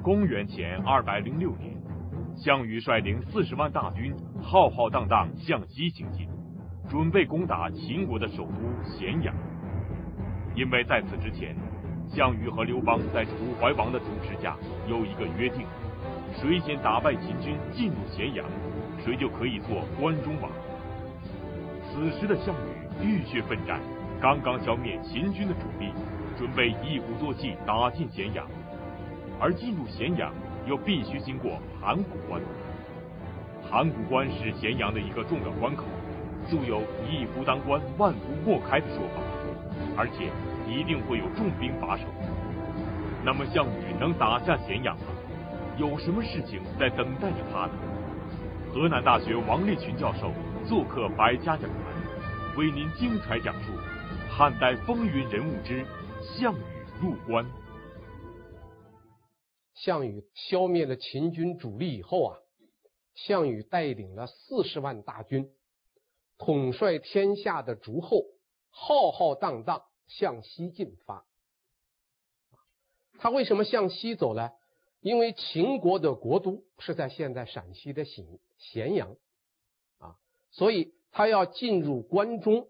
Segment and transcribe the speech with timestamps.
[0.00, 1.76] 公元前二百零六年，
[2.36, 6.28] 项羽率领四十万大军，浩浩荡荡向西行进，
[6.88, 9.34] 准备攻打秦国的首都咸阳。
[10.56, 11.54] 因为在此之前，
[12.08, 14.56] 项羽和刘邦在楚怀王的主持下
[14.88, 15.66] 有一个约定：
[16.34, 18.44] 谁先打败秦军进入咸阳，
[19.04, 20.50] 谁就可以做关中王。
[21.84, 22.52] 此时的项
[23.00, 23.78] 羽浴血奋战，
[24.20, 25.92] 刚刚消灭秦军的主力，
[26.36, 28.44] 准备一鼓作气打进咸阳。
[29.42, 30.32] 而进入咸阳
[30.68, 32.40] 又必须经过函谷关，
[33.68, 35.82] 函谷关是咸阳的一个重要关口，
[36.48, 39.20] 素有一夫当关，万夫莫开的说法，
[39.96, 40.30] 而且
[40.70, 42.04] 一定会有重兵把守。
[43.24, 45.06] 那么项羽能打下咸阳吗？
[45.76, 47.72] 有什么事情在等待着他呢？
[48.72, 50.30] 河南大学王立群教授
[50.64, 53.72] 做客百家讲坛，为您精彩讲述
[54.30, 55.84] 汉代风云人物之
[56.22, 57.44] 项羽入关。
[59.82, 62.38] 项羽消灭了秦军主力以后啊，
[63.16, 65.52] 项羽带领了四十万大军，
[66.38, 68.22] 统帅天下的诸侯，
[68.70, 71.26] 浩浩荡荡向西进发。
[73.18, 74.52] 他为什么向西走呢？
[75.00, 78.24] 因为秦国的国都是在现在陕西的咸
[78.58, 79.16] 咸阳
[79.98, 80.14] 啊，
[80.52, 82.68] 所以他要进入关中，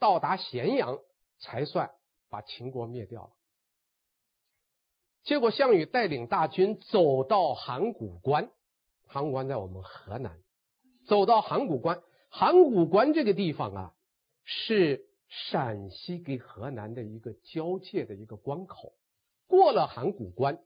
[0.00, 0.98] 到达咸阳
[1.38, 1.92] 才算
[2.28, 3.30] 把秦国灭掉了。
[5.28, 8.50] 结果，项羽带领大军走到函谷关，
[9.04, 10.40] 函谷关在我们河南。
[11.06, 13.94] 走到函谷关，函谷关这个地方啊，
[14.44, 18.94] 是陕西跟河南的一个交界的一个关口。
[19.46, 20.64] 过了函谷关，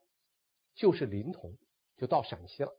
[0.76, 1.58] 就是临潼，
[1.96, 2.70] 就到陕西了。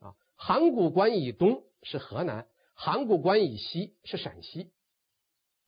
[0.00, 4.72] 啊，函谷关以东是河南，函谷关以西是陕西。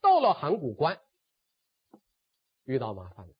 [0.01, 0.99] 到了函谷关，
[2.65, 3.33] 遇到麻烦了。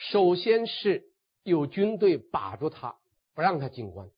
[0.00, 1.04] 首先是
[1.42, 2.96] 有军队把住他，
[3.34, 4.10] 不让他进关。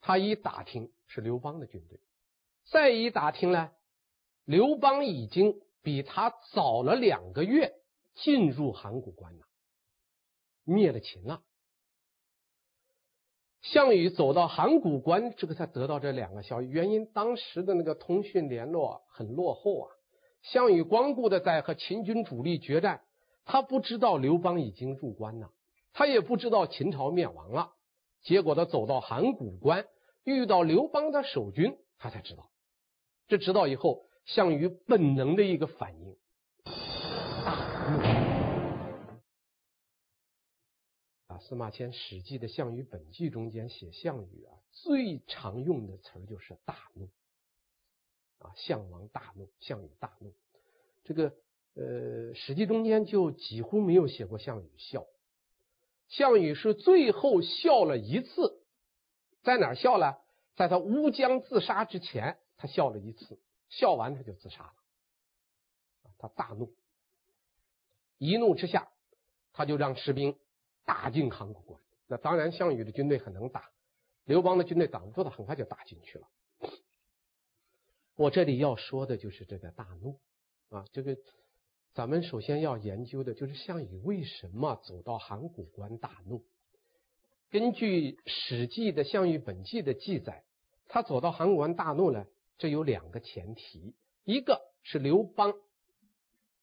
[0.00, 2.00] 他一打听是刘邦的军队，
[2.68, 3.70] 再一打听呢，
[4.44, 7.72] 刘邦已经比他早了两个月
[8.16, 9.46] 进入函谷关了，
[10.64, 11.40] 灭了秦了。
[13.60, 16.68] 项羽走到函谷关，这个才得到这两个消息。
[16.68, 19.88] 原因当时的那个通讯联络很落后啊，
[20.42, 23.02] 项羽光顾的在和秦军主力决战。
[23.44, 25.52] 他不知道刘邦已经入关了，
[25.92, 27.72] 他也不知道秦朝灭亡了。
[28.22, 29.88] 结果他走到函谷关，
[30.22, 32.50] 遇到刘邦的守军，他才知道。
[33.26, 36.16] 这知道以后，项羽本能的一个反应，
[37.44, 37.98] 大怒。
[41.26, 47.10] 啊，司马迁《史记》的《项羽本纪》中间写项羽啊，最常用的词就是大怒。
[48.38, 50.32] 啊，项王大怒，项羽大怒，
[51.02, 51.34] 这个。
[51.74, 55.06] 呃，史记中间就几乎没有写过项羽笑。
[56.08, 58.62] 项羽是最后笑了一次，
[59.42, 60.18] 在哪儿笑了？
[60.54, 63.40] 在他乌江自杀之前，他笑了一次，
[63.70, 64.74] 笑完他就自杀了。
[66.18, 66.74] 他大怒，
[68.18, 68.92] 一怒之下，
[69.54, 70.38] 他就让士兵
[70.84, 71.80] 打进函谷关。
[72.06, 73.70] 那当然，项羽的军队很能打，
[74.24, 76.28] 刘邦的军队挡不住他，很快就打进去了。
[78.14, 80.20] 我这里要说的就是这个大怒
[80.68, 81.16] 啊，这个。
[81.94, 86.42] 咱们首先要研究的就是项羽为什么走到函谷关大怒。
[87.50, 90.42] 根据《史记》的《项羽本纪》的记载，
[90.88, 92.24] 他走到函谷关大怒呢，
[92.56, 93.94] 这有两个前提：
[94.24, 95.52] 一个是刘邦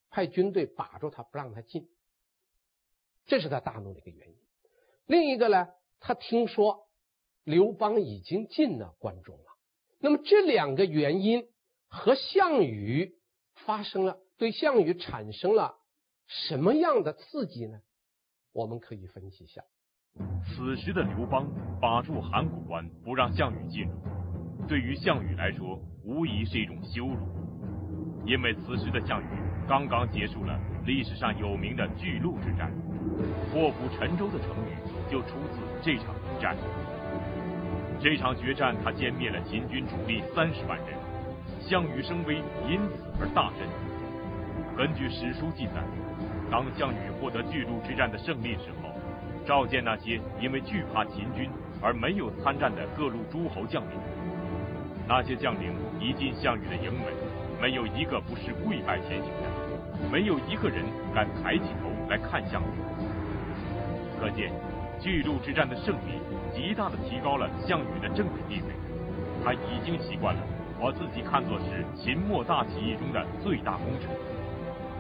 [0.10, 1.88] 派军队把住他，不让他进，
[3.28, 4.36] 这是他大怒的一个原因；
[5.06, 5.68] 另一个呢，
[6.00, 6.88] 他听说
[7.44, 9.44] 刘邦已经进了关中了。
[10.00, 11.48] 那么这两个原因
[11.88, 13.16] 和项羽
[13.54, 14.18] 发生了。
[14.40, 15.76] 对项羽产生了
[16.26, 17.82] 什么样的刺激呢？
[18.54, 19.62] 我们可以分析一下。
[20.46, 21.46] 此时的刘邦
[21.82, 24.00] 把住函谷关，不让项羽进入，
[24.66, 27.28] 对于项羽来说，无疑是一种羞辱。
[28.26, 29.28] 因为此时的项羽
[29.68, 32.72] 刚刚结束了历史上有名的巨鹿之战，
[33.52, 34.78] 破釜沉舟的成语
[35.12, 36.56] 就出自这场一战。
[38.00, 40.98] 这场决战，他歼灭了秦军主力三十万人，
[41.60, 42.38] 项羽声威
[42.70, 43.89] 因此而大振。
[44.80, 45.84] 根据史书记载，
[46.50, 48.88] 当项羽获得巨鹿之战的胜利时候，
[49.46, 51.50] 召见那些因为惧怕秦军
[51.82, 54.00] 而没有参战的各路诸侯将领。
[55.06, 57.12] 那些将领一进项羽的营门，
[57.62, 62.80] 没有一个不是跪拜前行的，没有一个人敢抬起头来看项羽。
[64.18, 64.50] 可见，
[64.98, 66.24] 巨鹿之战的胜利
[66.56, 68.74] 极大地提高了项羽的政治地位。
[69.44, 70.42] 他已经习惯了
[70.80, 74.39] 把自己看作是秦末大起义中的最大功臣。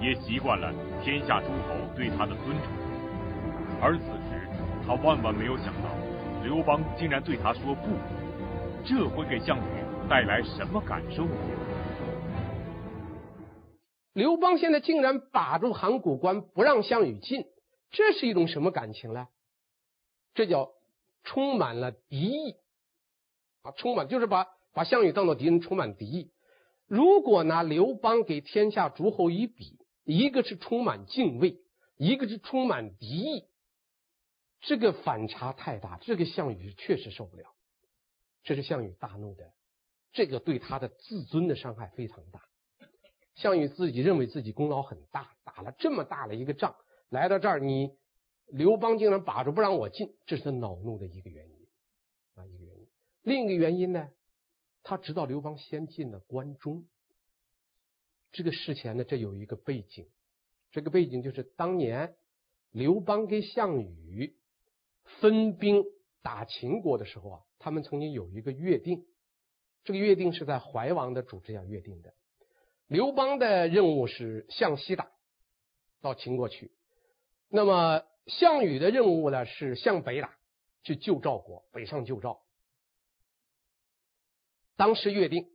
[0.01, 0.73] 也习惯了
[1.03, 2.73] 天下诸侯对他的尊崇，
[3.81, 4.47] 而此时
[4.85, 5.89] 他万万没有想到，
[6.43, 7.89] 刘邦竟然对他说不，
[8.85, 11.31] 这会给项羽带来什么感受呢？
[14.13, 17.45] 刘邦现在竟然把住函谷关，不让项羽进，
[17.91, 19.27] 这是一种什么感情呢？
[20.33, 20.71] 这叫
[21.23, 22.55] 充满了敌意
[23.63, 23.71] 啊！
[23.75, 26.31] 充满就是把把项羽当做敌人，充满敌意。
[26.87, 29.78] 如果拿刘邦给天下诸侯一比，
[30.11, 31.61] 一个是充满敬畏，
[31.95, 33.45] 一个是充满敌意，
[34.59, 37.53] 这个反差太大，这个项羽确实受不了。
[38.41, 39.53] 这是项羽大怒的，
[40.11, 42.41] 这个对他的自尊的伤害非常大。
[43.35, 46.75] 项羽自己认为自己功劳很大，打了这么大的一个仗，
[47.09, 47.95] 来到这儿，你
[48.47, 51.67] 刘邦竟然把着不让我进，这是他恼怒的一个原因
[52.33, 52.87] 啊，一个原因。
[53.21, 54.09] 另一个原因呢？
[54.81, 56.87] 他知道刘邦先进了关中，
[58.31, 60.07] 这个事前呢，这有一个背景，
[60.71, 62.15] 这个背景就是当年
[62.71, 64.35] 刘邦跟项羽
[65.19, 65.83] 分兵
[66.21, 69.05] 打秦国的时候啊，他们曾经有一个约定，
[69.83, 72.13] 这个约定是在怀王的主持下约定的。
[72.87, 75.11] 刘邦的任务是向西打
[76.01, 76.71] 到秦国去，
[77.47, 80.35] 那么项羽的任务呢是向北打
[80.83, 82.41] 去救赵国，北上救赵。
[84.75, 85.49] 当时约定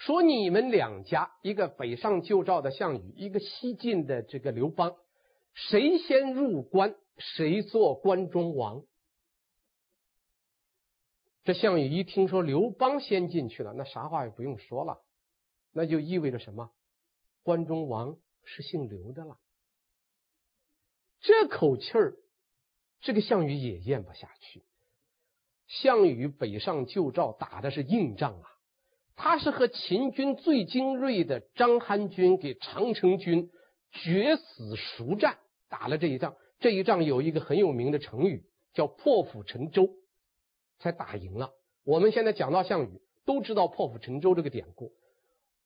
[0.00, 4.96] 说，你们两家，一个北上救赵的项羽，一个西进的这个刘邦，
[5.52, 8.82] 谁先入关，谁做关中王。
[11.44, 15.02] 这项羽一听说刘邦先进去了，那啥话也不用说了，
[15.70, 16.72] 那就意味着什么？
[17.42, 19.38] 关中王是姓刘的了。
[21.20, 22.16] 这口气儿，
[23.02, 24.64] 这个项羽也咽不下去。
[25.66, 28.48] 项羽北上救赵，打的是硬仗啊。
[29.22, 33.50] 他是和秦军最精锐的章邯军给长城军
[33.92, 35.36] 决死殊战，
[35.68, 36.36] 打了这一仗。
[36.58, 39.90] 这一仗有一个很有名的成语，叫破釜沉舟，
[40.78, 41.52] 才打赢了。
[41.84, 44.90] 我们现在讲到项羽，都知道破釜沉舟这个典故。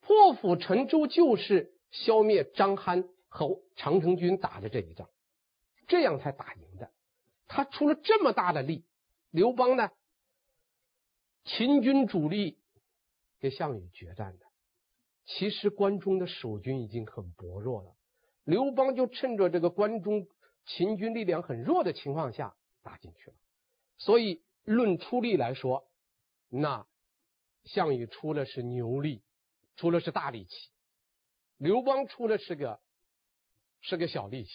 [0.01, 5.09] 破釜沉舟就是消灭章邯和长城军打的这一仗，
[5.87, 6.91] 这样才打赢的。
[7.47, 8.85] 他出了这么大的力，
[9.31, 9.91] 刘邦呢，
[11.45, 12.59] 秦军主力。
[13.41, 14.47] 跟项羽决战的，
[15.25, 17.97] 其实关中的守军已经很薄弱了。
[18.45, 20.27] 刘邦就趁着这个关中
[20.67, 23.37] 秦军力量很弱的情况下打进去了。
[23.97, 25.91] 所以论出力来说，
[26.49, 26.87] 那
[27.65, 29.23] 项羽出的是牛力，
[29.77, 30.71] 出的是大力气；
[31.57, 32.81] 刘邦出的是个
[33.81, 34.51] 是个小力气，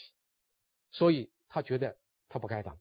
[0.92, 1.98] 所以他觉得
[2.28, 2.80] 他不该当。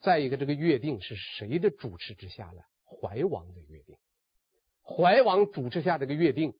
[0.00, 2.62] 再一个，这个约定是谁的主持之下呢？
[2.84, 3.98] 怀王的约定。
[4.88, 6.54] 怀王主持下这个约定，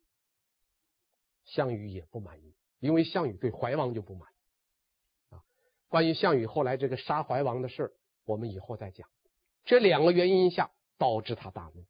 [1.44, 4.28] 项羽也不满意，因为项羽对怀王就不满
[5.30, 5.44] 啊。
[5.86, 7.92] 关于项羽后来这个杀怀王的事
[8.24, 9.08] 我们以后再讲。
[9.64, 11.84] 这两个原因下导致他大怒。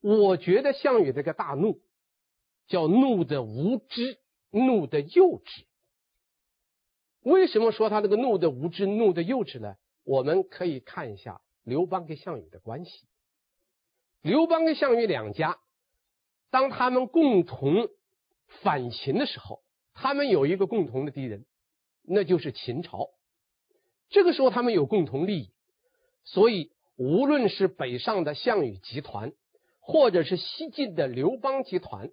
[0.00, 1.80] 我觉得项羽这个大怒
[2.66, 4.18] 叫怒的无知，
[4.50, 5.64] 怒的幼稚。
[7.20, 9.76] 为什么说他这个怒的无知、怒的幼稚呢？
[10.02, 13.06] 我们可以看一下刘邦跟项羽的关系。
[14.22, 15.60] 刘邦跟项羽两家。
[16.50, 17.88] 当他们共同
[18.62, 19.62] 反秦的时候，
[19.94, 21.44] 他们有一个共同的敌人，
[22.02, 23.08] 那就是秦朝。
[24.08, 25.52] 这个时候他们有共同利益，
[26.24, 29.32] 所以无论是北上的项羽集团，
[29.80, 32.10] 或者是西进的刘邦集团，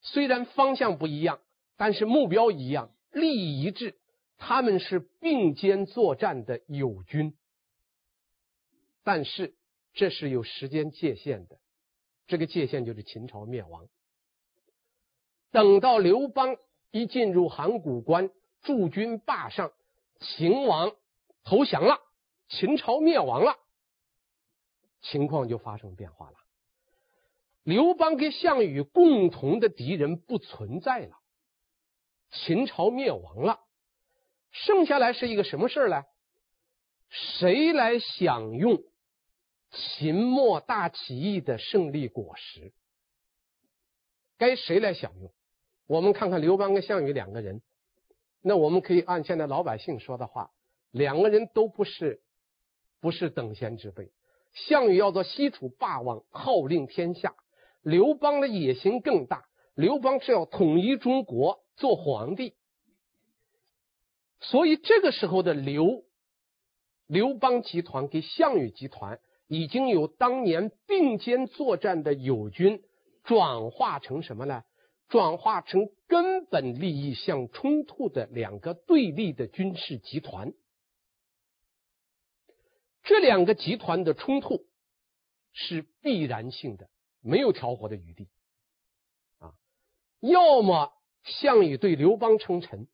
[0.00, 1.40] 虽然方向不一样，
[1.76, 3.96] 但是目标一样，利益一致，
[4.36, 7.34] 他们是并肩作战的友军。
[9.02, 9.54] 但是
[9.92, 11.58] 这是有时间界限的。
[12.26, 13.88] 这个界限就是秦朝灭亡。
[15.50, 16.56] 等到刘邦
[16.90, 18.30] 一进入函谷关，
[18.62, 19.72] 驻军霸上，
[20.20, 20.92] 秦王
[21.44, 22.00] 投降了，
[22.48, 23.56] 秦朝灭亡了，
[25.02, 26.36] 情况就发生变化了。
[27.62, 31.16] 刘邦跟项羽共同的敌人不存在了，
[32.30, 33.60] 秦朝灭亡了，
[34.50, 36.04] 剩下来是一个什么事呢？
[37.10, 38.82] 谁来享用？
[39.74, 42.72] 秦末大起义的胜利果实，
[44.38, 45.32] 该谁来享用？
[45.86, 47.60] 我们看看刘邦跟项羽两个人，
[48.40, 50.52] 那我们可以按现在老百姓说的话，
[50.92, 52.22] 两个人都不是
[53.00, 54.12] 不是等闲之辈。
[54.52, 57.34] 项羽要做西楚霸王，号令天下；
[57.82, 62.54] 刘邦的野心更大，刘邦是要统一中国，做皇帝。
[64.40, 66.04] 所以这个时候的刘
[67.06, 69.20] 刘邦集团跟项羽集团。
[69.46, 72.82] 已经有当年并肩作战的友军
[73.22, 74.64] 转化成什么呢？
[75.08, 80.54] 转化成根本利益相冲突的两个对立的军事集团。
[83.02, 84.64] 这两个集团的冲突
[85.52, 86.88] 是必然性的，
[87.20, 88.28] 没有调和的余地
[89.38, 89.52] 啊。
[90.20, 92.88] 要么项羽对刘邦称臣，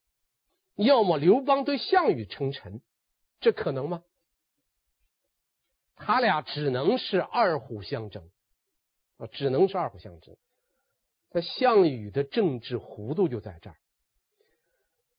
[0.74, 2.82] 要么刘邦对项羽称臣，
[3.38, 4.02] 这可能吗？
[6.02, 8.24] 他俩只能是二虎相争
[9.18, 10.34] 啊，只能是二虎相争。
[11.30, 13.76] 那项羽的政治糊涂就在这儿。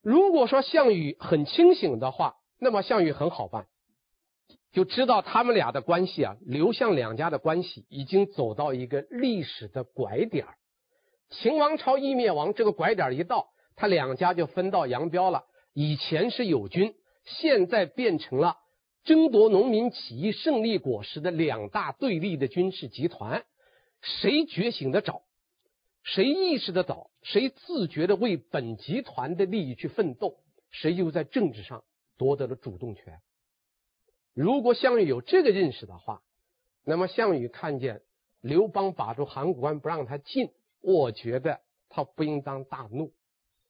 [0.02, 3.68] 如果说项羽很清醒的话，那么项羽很好办，
[4.72, 10.54] 就知道他们俩的关系啊，刘项两家的关系已经走到一个历史的拐点儿。
[11.30, 15.44] 秦王朝一灭亡，这个拐点一到，他两家就分道扬镳了。
[15.72, 18.58] 以前是友军，现在变成了
[19.04, 23.44] 争夺农民起义胜利果实的两大对立的军事集团。
[24.00, 25.22] 谁觉醒的早？
[26.02, 30.38] 谁意识得早，谁自觉地为本集团的利益去奋斗，
[30.70, 31.84] 谁就在政治上
[32.18, 33.20] 夺得了主动权。
[34.34, 36.22] 如果项羽有这个认识的话，
[36.84, 38.02] 那么项羽看见
[38.40, 43.12] 刘邦把住函谷关不让他进，我觉得他不应当大怒，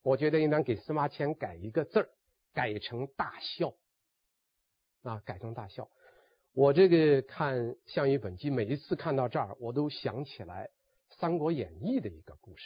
[0.01, 2.09] 我觉得应当给司马迁改一个字儿，
[2.55, 3.73] 改成大笑。
[5.03, 5.87] 啊，改成大笑。
[6.53, 10.69] 我这个看《项羽本纪》，每一次看到这儿，我都想起来。
[11.19, 12.63] 《三国演义》的一个故事，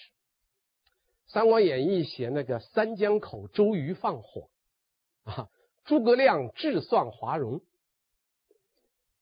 [1.32, 4.50] 《三国演义》写那个三江口周瑜放火
[5.25, 5.50] 啊，
[5.84, 7.62] 诸葛亮智算华容。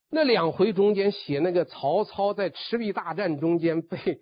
[0.09, 4.21] 那两回中间写那个曹操在赤壁大战中间被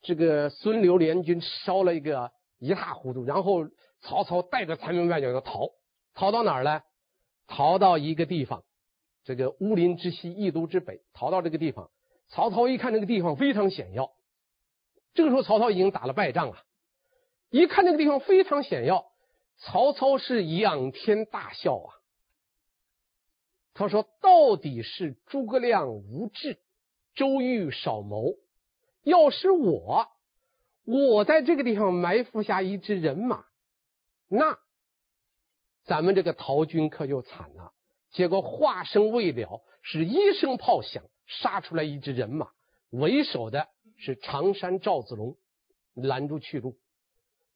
[0.00, 3.68] 这个孙刘联军烧了一个一塌糊涂，然后
[4.00, 5.68] 曹操带着残兵败将要逃，
[6.14, 6.80] 逃到哪儿呢？
[7.46, 8.64] 逃到一个地方，
[9.24, 11.90] 这个乌林之西，益都之北，逃到这个地方。
[12.28, 14.10] 曹操一看这个地方非常险要。
[15.14, 16.56] 这个时候，曹操已经打了败仗了。
[17.50, 19.06] 一看那个地方非常险要，
[19.58, 21.94] 曹操是仰天大笑啊。
[23.72, 26.58] 他说：“到底是诸葛亮无智，
[27.14, 28.34] 周瑜少谋。
[29.02, 30.08] 要是我，
[30.84, 33.44] 我在这个地方埋伏下一支人马，
[34.28, 34.58] 那
[35.86, 37.72] 咱们这个陶军可就惨了。
[38.10, 42.50] 结果话声未了，是一声炮响，杀出来一支人马，
[42.90, 45.38] 为首的。”是常山赵子龙
[45.94, 46.76] 拦住去路，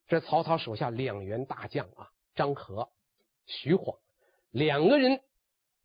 [0.08, 2.88] 这曹操手下两员大将啊，张合、
[3.44, 3.98] 徐晃
[4.50, 5.20] 两个人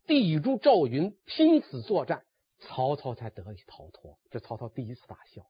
[0.07, 2.23] 抵住赵云，拼死作战，
[2.61, 4.17] 曹操才得以逃脱。
[4.31, 5.45] 这曹操第一次大笑。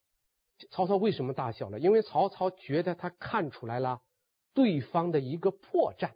[0.72, 1.80] 曹操为什么大笑呢？
[1.80, 4.02] 因为曹操觉得他看出来了
[4.56, 6.14] 对方的一个破绽，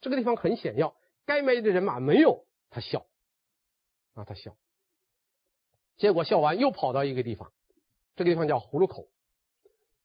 [0.00, 0.94] 这个地方很险要，
[1.26, 3.06] 该埋的人马没有，他笑
[4.14, 4.56] 啊，他笑。
[5.96, 7.52] 结果笑完又跑到一个地方。
[8.16, 9.06] 这个地方叫葫芦口，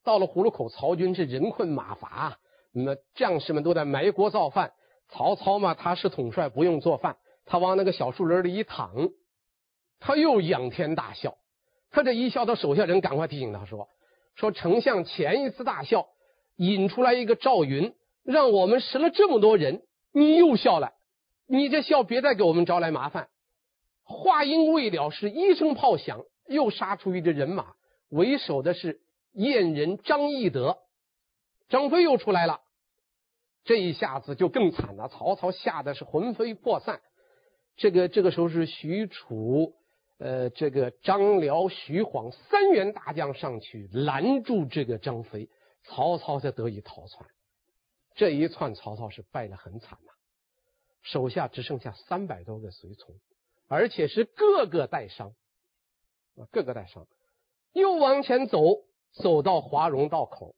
[0.03, 2.39] 到了葫芦口，曹军是人困马乏，
[2.71, 4.73] 那将士们都在埋锅造饭。
[5.09, 9.09] 曹操嘛，他是统帅，不用做饭，他往那个小树林里一躺，
[9.99, 11.37] 他又仰天大笑。
[11.89, 13.89] 他这一笑，他手下人赶快提醒他说
[14.35, 16.07] ：“说丞相前一次大笑，
[16.55, 19.81] 引出来一个赵云，让我们死了这么多人，
[20.13, 20.93] 你又笑了，
[21.47, 23.29] 你这笑别再给我们招来麻烦。”
[24.05, 27.73] 话音未了，是一声炮响，又杀出一支人马。
[28.09, 28.99] 为首的是
[29.31, 30.77] 燕人张翼德，
[31.69, 32.59] 张飞又出来了，
[33.63, 35.07] 这一下子就更惨了。
[35.07, 36.99] 曹操吓得是魂飞魄散。
[37.77, 39.73] 这个这个时候是许褚，
[40.19, 45.49] 呃，这个张辽、徐晃三员大将上去拦住这个张飞，
[45.83, 47.27] 曹操才得以逃窜。
[48.15, 50.11] 这一窜，曹操是败得很惨呐，
[51.01, 53.15] 手下只剩下三百多个随从，
[53.67, 55.33] 而且是个个带伤
[56.37, 57.07] 啊，个个带伤。
[57.73, 58.59] 又往前走，
[59.13, 60.55] 走到华容道口，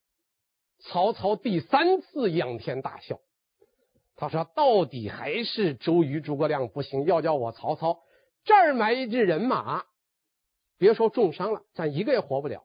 [0.80, 3.20] 曹操第三次仰天大笑。
[4.18, 8.02] 他说：“到底还是周瑜、诸葛亮不行，要叫我曹操
[8.46, 9.86] 这儿埋一支人马，
[10.78, 12.64] 别说重伤了，咱一个也活不了。”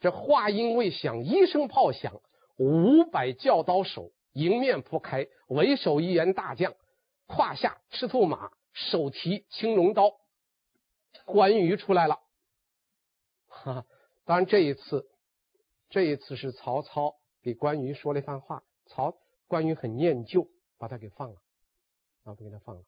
[0.00, 2.20] 这话音未响，一声炮响，
[2.60, 6.74] 五百教刀手迎面扑开，为首一员大将，
[7.26, 10.20] 胯下赤兔马，手提青龙刀，
[11.24, 12.20] 关羽出来了。
[13.46, 13.86] 哈，
[14.26, 15.08] 当然这一次，
[15.88, 19.16] 这一次是曹操给关羽说了一番话，曹
[19.48, 21.40] 关羽很念旧，把他给放了，
[22.24, 22.82] 啊，不给他放了。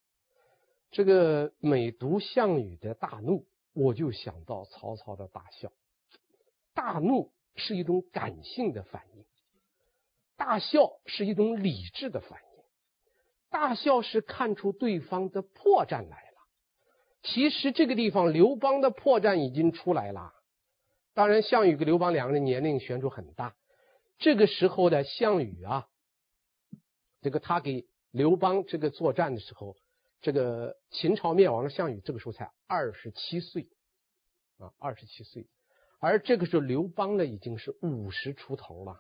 [0.91, 5.73] 这个每读项羽的大怒，我就想到曹操的大笑。
[6.75, 9.25] 大怒是一种感性的反应，
[10.45, 12.65] 大笑是一种理智的反应。
[13.49, 16.37] 大笑是看出对方的破绽来了。
[17.23, 20.33] 其实这个地方刘邦的破绽已经出来了。
[21.15, 23.55] 当然，项羽跟刘邦两个人年龄悬殊很大。
[24.19, 25.87] 这个时候的项羽啊，
[27.21, 29.77] 这个他给刘邦这个作战的时候，
[30.23, 33.69] 这个秦朝灭亡了项羽这个时候才二十七岁，
[34.59, 35.47] 啊，二十七岁，
[36.01, 38.99] 而这个时候刘邦呢已经是五十出头了，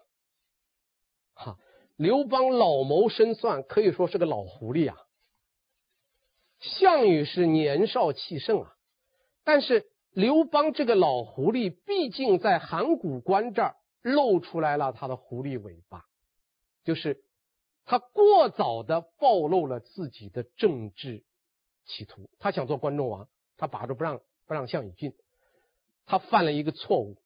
[1.34, 1.58] 哈，
[1.96, 4.96] 刘邦老谋深算，可以说是个老狐狸啊。
[6.60, 8.74] 项羽是年少气盛啊，
[9.44, 16.04] 但是刘邦这个老狐狸，毕竟在函谷关这儿露出来了他的狐狸尾巴，
[16.84, 17.22] 就是。
[17.84, 21.24] 他过早的暴露了自己的政治
[21.84, 25.14] 企图，他想做关中王，他把着不让不让项羽进，
[26.06, 27.16] 他犯了一个错误，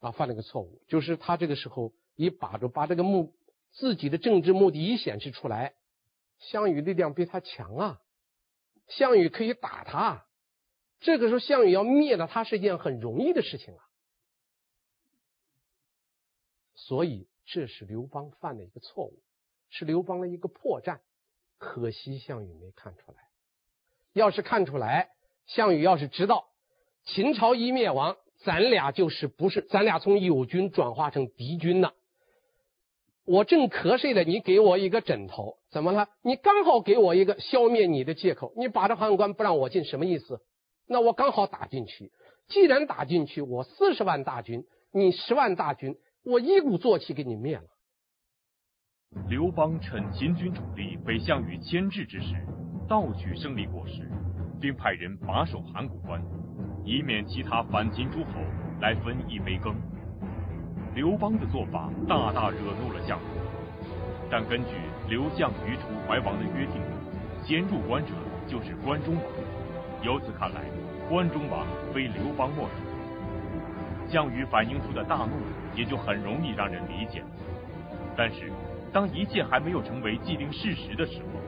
[0.00, 3.34] 啊，犯了一个错误，就是他这个时候一把着把这个目
[3.70, 5.74] 自己的政治目的一显示出来，
[6.38, 8.02] 项羽力量比他强啊，
[8.88, 10.26] 项羽可以打他，
[11.00, 13.84] 这个时候项羽要灭了他是一件很容易的事情啊，
[16.74, 19.22] 所以这是刘邦犯的一个错误。
[19.74, 20.98] 是刘邦的一个破绽，
[21.56, 23.30] 可惜项羽没看出来。
[24.12, 25.08] 要是看出来，
[25.46, 26.50] 项羽要是知道
[27.06, 31.94] 秦朝一灭亡，咱俩就是不是咱俩从友军转化成敌军了。
[33.24, 36.08] 我正瞌睡了，你给我一个枕头，怎么了？
[36.22, 38.52] 你刚好给我一个消灭你的借口。
[38.56, 40.40] 你把这函关不让我进，什么意思？
[40.88, 42.10] 那我刚好打进去。
[42.48, 47.64] 既然打进去，我四十万大军，你十万大军，我一鼓作气给你灭了。
[49.28, 52.34] 刘邦趁秦军主力被项羽牵制之时，
[52.88, 54.10] 盗取胜利果实，
[54.60, 56.20] 并派人把守函谷关，
[56.84, 58.40] 以免其他反秦诸侯
[58.80, 59.76] 来分一杯羹。
[60.94, 63.86] 刘邦的做法大大惹怒了项羽，
[64.30, 64.70] 但根据
[65.08, 66.82] 刘项与楚怀王的约定，
[67.42, 68.12] 先入关者
[68.46, 69.24] 就是关中王。
[70.02, 70.60] 由此看来，
[71.08, 72.74] 关中王非刘邦莫属。
[74.08, 75.30] 项羽反映出的大怒
[75.74, 77.26] 也就很容易让人理解了，
[78.16, 78.52] 但是。
[78.92, 81.40] 当一切还没有成为既定事实的时候，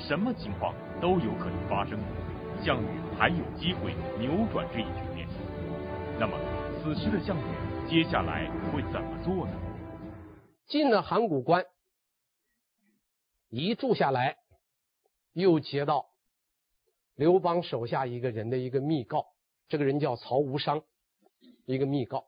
[0.00, 1.96] 什么情况都有可能发生。
[2.60, 2.86] 项羽
[3.16, 5.28] 还有机会扭转这一局面。
[6.18, 6.32] 那么，
[6.82, 7.40] 此时的项羽
[7.88, 9.52] 接下来会怎么做呢？
[10.66, 11.64] 进了函谷关，
[13.48, 14.36] 一住下来，
[15.32, 16.10] 又接到
[17.14, 19.28] 刘邦手下一个人的一个密告。
[19.68, 20.84] 这个人叫曹无伤，
[21.64, 22.26] 一个密告。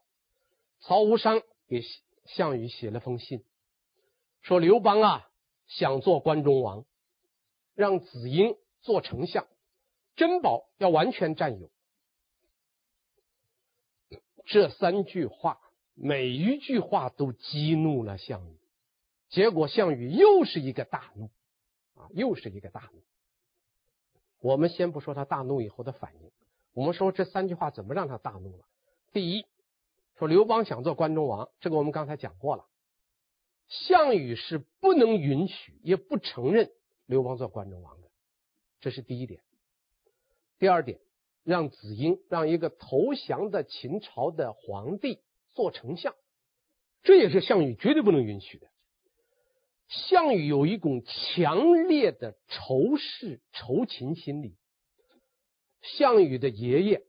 [0.79, 1.83] 曹无伤给
[2.25, 3.45] 项羽写了封信。
[4.41, 5.29] 说刘邦啊，
[5.67, 6.85] 想做关中王，
[7.75, 9.45] 让子婴做丞相，
[10.15, 11.69] 珍宝要完全占有。
[14.45, 15.59] 这三句话，
[15.93, 18.57] 每一句话都激怒了项羽，
[19.29, 21.29] 结果项羽又是一个大怒，
[21.95, 23.01] 啊，又是一个大怒。
[24.39, 26.31] 我们先不说他大怒以后的反应，
[26.73, 28.65] 我们说这三句话怎么让他大怒了？
[29.13, 29.45] 第一，
[30.17, 32.65] 说刘邦想做关中王，这个我们刚才讲过了。
[33.67, 36.71] 项羽是不能允许，也不承认
[37.05, 38.09] 刘邦做关中王的，
[38.79, 39.41] 这是第一点。
[40.59, 40.99] 第二点，
[41.43, 45.19] 让子婴，让一个投降的秦朝的皇帝
[45.53, 46.15] 做丞相，
[47.03, 48.67] 这也是项羽绝对不能允许的。
[49.87, 54.55] 项羽有一种强烈的仇视仇秦心理。
[55.81, 57.03] 项羽的爷爷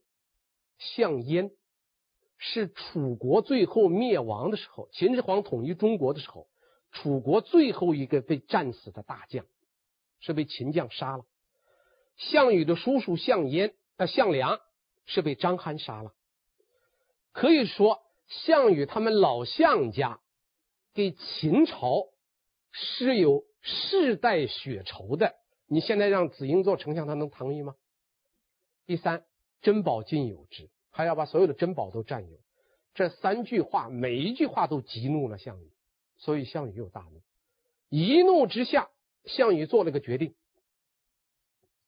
[0.79, 1.51] 项燕
[2.37, 6.47] 是楚国最后灭亡的时候，秦始皇统一中国的时候。
[6.91, 9.47] 楚国最后一个被战死的大将，
[10.19, 11.25] 是被秦将杀了。
[12.17, 14.59] 项羽的叔叔项燕，那，项梁
[15.05, 16.13] 是被章邯杀了。
[17.31, 20.19] 可以说，项羽他们老项家
[20.93, 22.07] 给秦朝
[22.71, 25.35] 是有世代血仇的。
[25.67, 27.75] 你现在让子婴做丞相，他能同意吗？
[28.85, 29.25] 第三，
[29.61, 32.39] 珍宝尽有之，还要把所有的珍宝都占有。
[32.93, 35.71] 这三句话，每一句话都激怒了项羽。
[36.17, 37.21] 所以项羽又大怒，
[37.89, 38.89] 一怒之下，
[39.25, 40.35] 项羽做了个决定。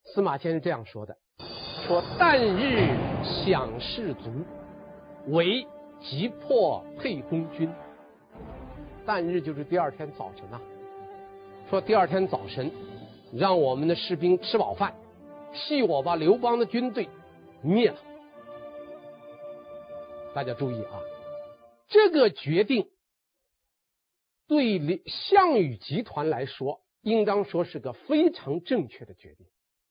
[0.04, 1.16] 司马迁是这样说的：
[1.84, 2.90] 说旦日
[3.44, 4.44] 饗士卒，
[5.26, 5.66] 为
[6.00, 7.70] 急迫沛公军。
[9.06, 10.62] 旦日就是第二天早晨呐、啊。
[11.68, 12.72] 说第二天早晨，
[13.32, 14.94] 让我们的士兵吃饱饭，
[15.52, 17.08] 替我把刘邦的军队
[17.62, 17.98] 灭了。
[20.34, 20.98] 大家注意啊，
[21.88, 22.88] 这个决定。
[24.48, 29.46] 对项羽集团来说，应当说是个非常正确的决定，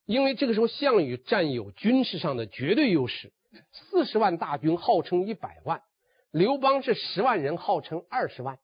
[0.05, 3.33] 因为这个时候项羽占有军事上的绝对优势，
[3.71, 5.83] 四十万大军号称一百万，
[6.31, 8.59] 刘邦是十万人号称二十万，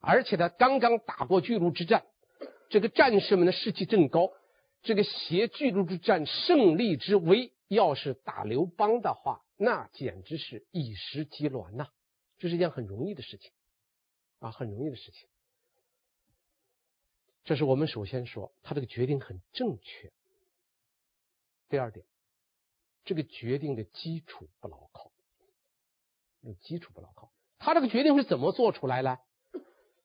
[0.00, 2.04] 而且他刚刚打过巨鹿之战，
[2.68, 4.30] 这个战士们的士气正高，
[4.82, 11.88] 这个挟巨鹿之战胜利之威，要是打刘邦的话，那简直是一石激卵呐，
[12.38, 13.50] 这是一件很容易的事情。
[14.40, 15.26] 啊，很容易的事情。
[17.44, 20.12] 这是我们首先说，他这个决定很正确。
[21.74, 22.06] 第二点，
[23.04, 25.10] 这个决定的基础不牢靠，
[26.60, 27.32] 基础不牢靠。
[27.58, 29.18] 他这个决定是怎么做出来呢？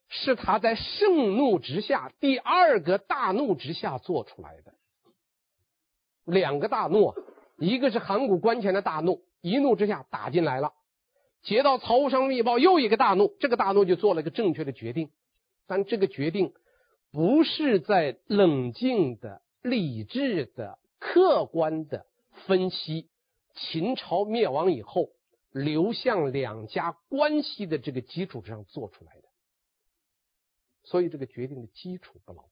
[0.08, 4.74] 是他在盛怒之下，第二个大怒之下做出来的。
[6.26, 7.14] 两个大怒，
[7.60, 10.74] 一个是函谷关前的大怒，一怒之下打进来了，
[11.44, 15.12] 接到曹无伤密报，又一个大怒，这个大怒就做了一个正确的决定，
[15.68, 16.52] 但这个决定
[17.12, 22.06] 不是在冷静的、理智的、客观的
[22.46, 23.10] 分析
[23.56, 25.10] 秦朝灭亡以后
[25.52, 29.24] 刘项两家关系的这个基础上做出来的，
[30.84, 32.46] 所以这个决定的基础不牢。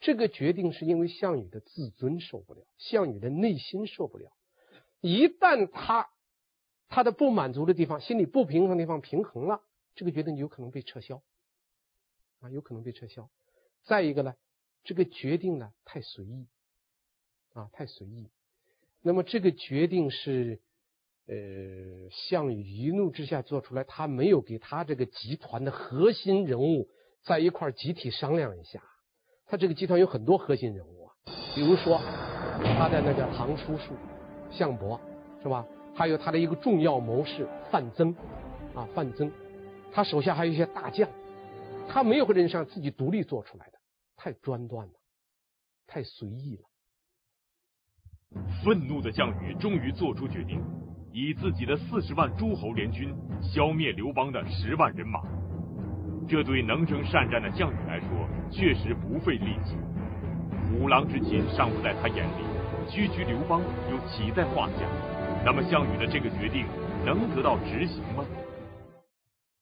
[0.00, 4.30] 这个决定是因为项羽的自尊受不了，项羽的内心受不了。
[5.00, 6.08] 一旦他
[6.88, 9.60] 他的不满足的地方、心里不平衡的地方平衡了，
[9.96, 11.22] 这个决定就有可能被撤销
[12.38, 13.28] 啊，有可能被撤销。
[13.82, 14.36] 再一个呢，
[14.84, 16.46] 这个决定呢太随意
[17.58, 18.30] 啊，太随意。
[19.02, 20.60] 那么这个决定是
[21.26, 21.34] 呃
[22.10, 26.88] 项羽一怒之下做出来，他没有给他这个集团的核心人物
[27.24, 28.80] 在一块集体商量一下。
[29.46, 31.14] 他这个集团有很多核心人物啊，
[31.56, 31.98] 比如说
[32.76, 33.94] 他的那个堂叔叔
[34.52, 35.00] 项伯
[35.42, 35.66] 是吧？
[35.96, 38.14] 还有他的一个重要谋士范增
[38.72, 39.32] 啊，范增，
[39.90, 41.08] 他手下还有一些大将，
[41.88, 43.78] 他没有和人上自己独立做出来的，
[44.16, 44.92] 太专断了，
[45.88, 46.67] 太随意了。
[48.64, 50.60] 愤怒的项羽终于做出决定，
[51.12, 55.20] 以自己的四十万诸侯联军消灭刘邦的十万人马。
[56.28, 58.08] 这对能征善战的项羽来说，
[58.50, 59.76] 确实不费力气。
[60.68, 64.86] 虎狼之心尚不在他眼里，区区刘邦又岂在话下？
[65.44, 66.66] 那么项羽的这个决定
[67.06, 68.26] 能得到执行吗？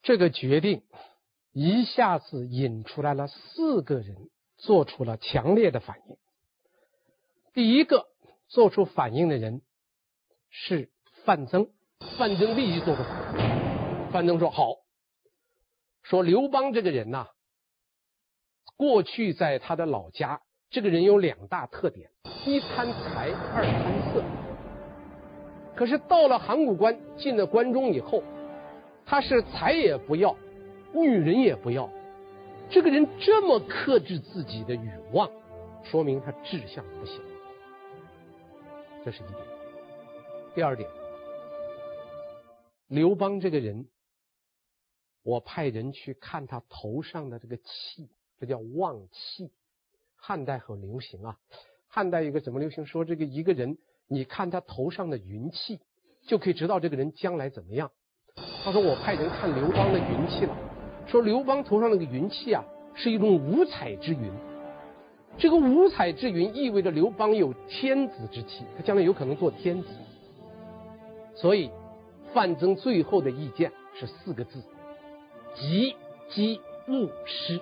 [0.02, 0.82] 这个决定
[1.52, 4.16] 一下子引出来了四个人
[4.56, 6.16] 做出了强烈的反应。
[7.54, 8.06] 第一个
[8.48, 9.62] 做出反应的人
[10.50, 10.90] 是
[11.24, 11.68] 范增，
[12.18, 14.12] 范增立即做出反应。
[14.12, 14.76] 范增说：“好。”
[16.02, 17.26] 说刘邦这个人呐，
[18.76, 22.10] 过去在他的老家，这个人有两大特点：
[22.46, 24.22] 一贪财，二贪色。
[25.74, 28.22] 可是到了函谷关，进了关中以后，
[29.04, 30.36] 他是财也不要，
[30.94, 31.90] 女人也不要。
[32.70, 35.28] 这个人这么克制自己的欲望，
[35.82, 37.20] 说明他志向不行。
[39.06, 39.38] 这是一点。
[40.52, 40.90] 第二点，
[42.88, 43.86] 刘邦这个人。
[45.22, 49.50] 我派人去看他头上的这个气，这叫望气。
[50.16, 51.38] 汉代很流行啊，
[51.88, 52.84] 汉代一个怎么流行？
[52.86, 55.80] 说这个一个人，你看他头上的云气，
[56.26, 57.90] 就可以知道这个人将来怎么样。
[58.64, 60.56] 他说我派人看刘邦的云气了，
[61.06, 62.64] 说刘邦头上那个云气啊，
[62.94, 64.32] 是一种五彩之云。
[65.38, 69.88] 这个五彩之云意味着刘邦有天子之气，他将来有可能做天子。
[71.34, 71.70] 所以
[72.32, 74.62] 范增最后的意见是四个字。
[75.54, 75.94] 急
[76.30, 77.60] 击勿失，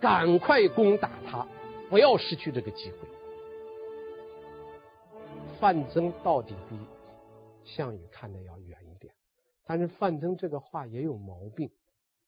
[0.00, 1.46] 赶快攻打他，
[1.90, 2.98] 不要失去这个机会。
[5.58, 6.76] 范增到底比
[7.64, 9.12] 项羽看的要远一点，
[9.64, 11.70] 但是范增这个话也有毛病，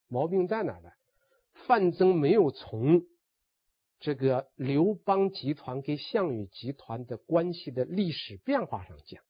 [0.08, 0.90] 毛病在哪儿呢？
[1.66, 3.02] 范增没有从
[4.00, 9.22] 这个刘邦集团跟项羽集团的关系的历史变化上讲，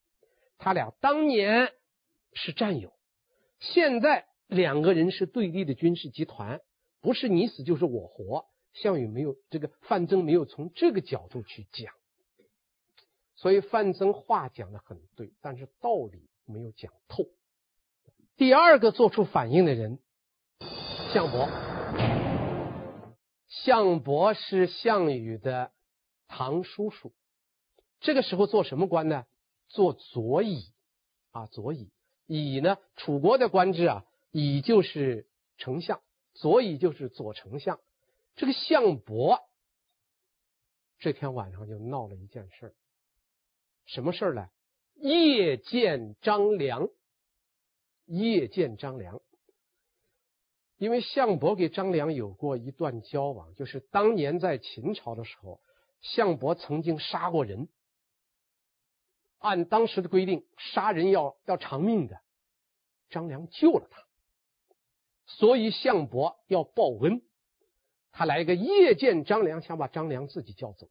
[0.58, 1.72] 他俩当年
[2.32, 2.92] 是战友，
[3.60, 4.26] 现在。
[4.48, 6.62] 两个人是对立的军事集团，
[7.02, 8.46] 不是你死就是我活。
[8.72, 11.92] 项羽没有这个，范增没有从这个角度去讲，
[13.36, 17.26] 所以范增话讲的很对，但是道理没有讲透。
[18.38, 19.98] 第二个做出反应的人，
[21.12, 21.77] 项伯。
[23.48, 25.72] 项伯是项羽的
[26.28, 27.12] 堂叔叔，
[28.00, 29.24] 这个时候做什么官呢？
[29.68, 30.62] 做左尹
[31.30, 31.90] 啊，左尹。
[32.26, 34.04] 尹呢，楚国的官制啊。
[34.30, 36.02] 乙就是丞相，
[36.34, 37.80] 左尹就是左丞相。
[38.36, 39.40] 这个项伯
[40.98, 42.74] 这天晚上就闹了一件事儿，
[43.86, 44.50] 什么事儿呢？
[44.96, 46.90] 夜见张良，
[48.04, 49.22] 夜见张良。
[50.78, 55.60] 因为项伯给张良有过一段交往，就是当年在秦朝的时候，
[56.00, 57.68] 项伯曾经杀过人，
[59.38, 62.20] 按当时的规定，杀人要要偿命的，
[63.10, 64.06] 张良救了他。
[65.26, 67.22] 所以项伯要报恩，
[68.12, 70.88] 他来一个夜见张良，想把张良自己叫走，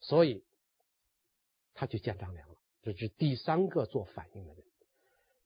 [0.00, 0.44] 所以
[1.74, 2.56] 他去见张良了。
[2.82, 4.64] 这是第三个做反应的人。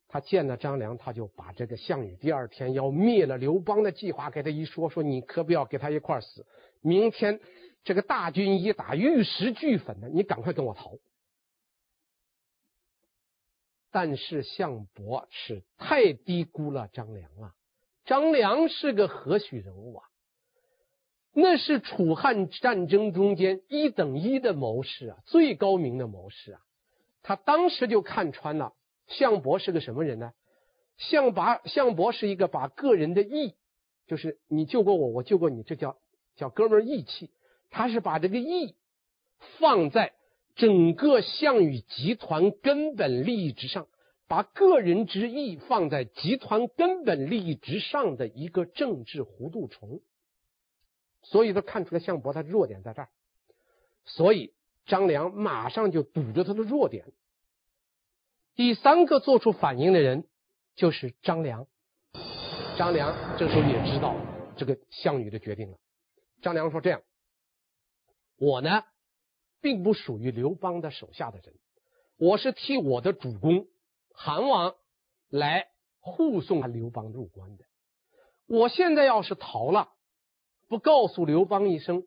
[0.09, 6.47] 他见了张良，他就把这个项羽第二天要灭了刘邦的计划给他一说，说你可不要给他一块死。
[6.81, 7.41] 明天
[7.85, 10.93] 这个大军一打，玉石俱焚的，你赶快跟我逃。
[13.91, 17.55] 但是项伯是太低估了张良了。
[18.05, 20.05] 张良是个何许人物啊？
[21.33, 26.61] 那是楚汉战争中间一等一的谋士啊，最高明的谋士啊。
[27.23, 28.73] 他当时就看穿了
[29.09, 30.33] 项伯是个什么人呢？
[30.99, 33.55] 项拔项伯是一个把个人的义，
[34.07, 35.99] 就是你救过我，我救过你，这叫
[36.37, 37.31] 叫哥们义气。
[37.71, 38.75] 他是把这个义
[39.59, 40.15] 放在
[40.55, 43.89] 整个项羽集团根本利益之上，
[44.27, 50.01] 把个人之义放在集团根本利益之上的一个政治糊涂虫。
[51.23, 53.09] 所以他看出来项伯他的弱点在这儿，
[54.05, 54.55] 所以
[54.87, 57.05] 张良马上就堵着他的弱点。
[58.57, 60.25] 第三个做出反应的人
[60.77, 61.67] 就是张良。
[62.79, 64.17] 张良这时候也知道
[64.57, 65.77] 这个项羽的决定了。
[66.41, 67.03] 张良说：“这样。”
[68.41, 68.85] 我呢，
[69.61, 71.55] 并不属于刘邦的手下的人，
[72.17, 73.67] 我是替我的主公
[74.15, 74.75] 韩王
[75.29, 75.69] 来
[76.01, 77.65] 护送刘邦入关的。
[78.47, 79.91] 我现在要是逃了，
[80.67, 82.07] 不告诉刘邦一声，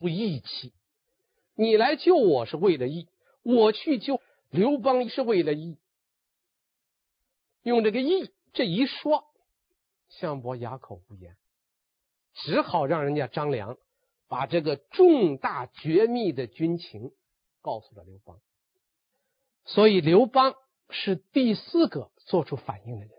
[0.00, 0.72] 不义气。
[1.54, 3.06] 你来救我是为了义，
[3.42, 4.16] 我去救
[4.52, 5.78] 刘邦是为了义。
[7.62, 9.24] 用这个义这一说，
[10.08, 11.36] 项伯哑口无言，
[12.34, 13.76] 只好让人家张良。
[14.28, 17.12] 把这个重大绝密的军情
[17.60, 18.38] 告诉了刘邦，
[19.66, 20.54] 所以刘邦
[20.88, 23.12] 是第四个做出反应的人。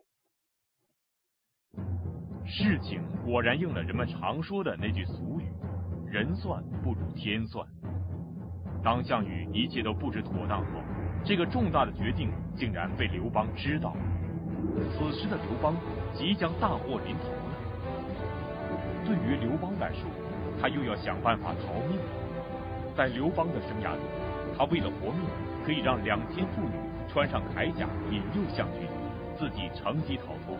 [2.47, 5.53] 事情果然应了人们常说的那句俗语
[6.09, 7.67] ：“人算不如天算。”
[8.83, 10.81] 当项羽一切都布置妥当后，
[11.25, 13.99] 这个重大的决定竟然被刘邦知道了。
[14.91, 15.75] 此时的刘邦
[16.13, 17.43] 即将大祸临头了。
[19.05, 20.01] 对于刘邦来说，
[20.61, 21.97] 他又要想办法逃命。
[22.95, 24.01] 在刘邦的生涯里，
[24.57, 25.21] 他为了活命，
[25.65, 26.75] 可以让两千妇女
[27.11, 28.87] 穿上铠甲引诱项军，
[29.37, 30.55] 自己乘机逃脱；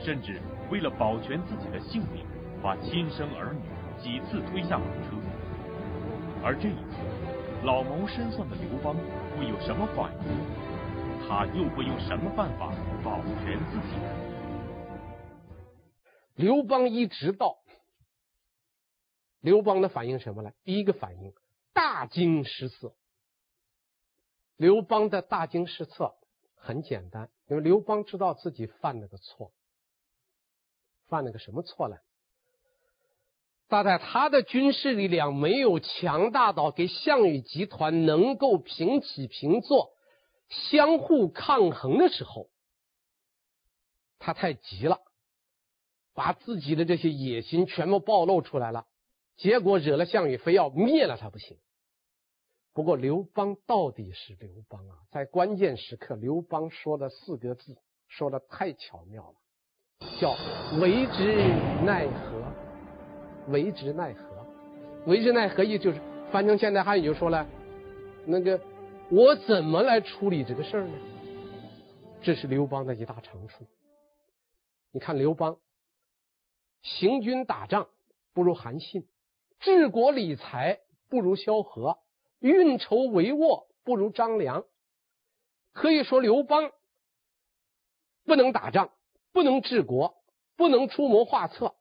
[0.00, 2.24] 甚至为了保全自己的性命，
[2.62, 3.60] 把亲生儿女
[4.02, 5.16] 几次推下马车。
[6.44, 6.98] 而这一次，
[7.64, 8.96] 老谋深算的刘邦
[9.36, 11.28] 会有什么反应？
[11.28, 12.72] 他又会用什么办法
[13.04, 13.94] 保全自己？
[16.34, 17.58] 刘邦一直到。
[19.40, 20.50] 刘邦的反应什么呢？
[20.64, 21.32] 第一个反应，
[21.72, 22.96] 大惊失色。
[24.56, 26.16] 刘邦的大惊失色
[26.56, 29.52] 很简单，因为刘邦知道自己犯了个错，
[31.06, 31.96] 犯了个什么错呢？
[33.72, 39.92] 大概他的军事力量没有强大到给项羽集团能够平起平坐、
[40.50, 42.50] 相互抗衡的时候，
[44.18, 44.98] 他太急了，
[46.12, 48.84] 把自己的这些野心全部暴露出来了。
[49.38, 51.56] 结果惹了项羽，非要灭了他不行。
[52.74, 59.36] 不过刘邦到底是刘邦啊，在关键时刻，刘邦说了四个字，说的太巧妙了，
[60.20, 60.36] 叫
[60.78, 61.36] “为之
[61.86, 62.52] 奈何”。
[63.48, 64.46] 为之奈何？
[65.06, 66.00] 为之奈何意就是
[66.30, 67.46] 翻成现代汉语就说了，
[68.26, 68.60] 那个
[69.10, 70.94] 我怎么来处理这个事儿呢？
[72.22, 73.66] 这是刘邦的一大长处。
[74.92, 75.58] 你看刘邦
[76.82, 77.88] 行军打仗
[78.32, 79.08] 不如韩信。
[79.58, 81.98] 治国理财不如萧何，
[82.40, 84.64] 运筹帷幄不如张良。
[85.72, 86.70] 可以说刘邦
[88.24, 88.90] 不能打仗，
[89.32, 90.14] 不能治国，
[90.56, 91.74] 不能出谋划策。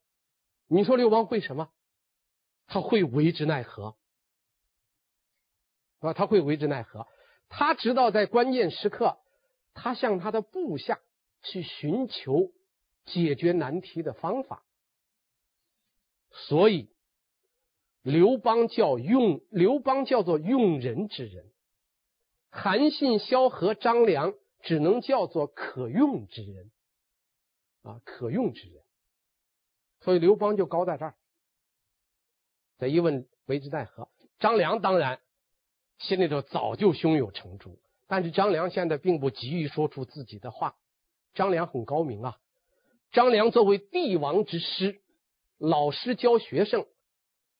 [0.73, 1.69] 你说刘邦会什么？
[2.65, 3.97] 他会为之奈何？
[5.99, 7.07] 啊，他会为之奈何？
[7.49, 9.17] 他知道在关键时刻，
[9.73, 10.99] 他向他的部下
[11.43, 12.51] 去寻求
[13.05, 14.63] 解决难题的方法。
[16.31, 16.89] 所以。
[18.03, 21.51] 刘邦叫用，刘邦叫做用人之人，
[22.49, 26.71] 韩信、萧何、张良只能叫做可用之人，
[27.83, 28.80] 啊，可用之人。
[30.01, 31.15] 所以刘邦就高在这儿。
[32.77, 34.09] 再一问为之奈何？
[34.39, 35.21] 张良当然
[35.99, 40.75] 心里头早就胸有成竹，但是张良现在并不急于说出自己的话。
[41.33, 42.39] 张良很高明啊，
[43.11, 45.01] 张良作为帝王之师，
[45.57, 46.85] 老师教学生。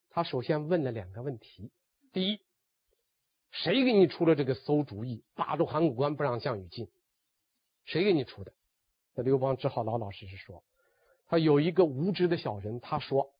[0.10, 1.71] 他首先问了两个问题：
[2.12, 2.41] 第一，
[3.51, 6.89] 谁给你出了这个馊主意，把住函谷关不让项羽进？
[7.86, 8.51] 谁给你出的？
[9.13, 10.63] 那刘邦只好老老实实说
[11.32, 13.32] ：“他有一个无知的小人，他说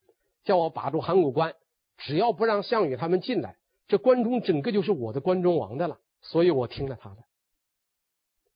[0.46, 1.56] 叫我把住函谷关，
[1.98, 3.58] 只要不让项羽他们进来，
[3.90, 7.18] 这关中整个就是我的关中王的了，所以我听了他的。”